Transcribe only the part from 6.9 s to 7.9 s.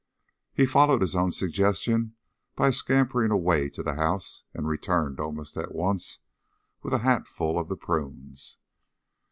a hat full of the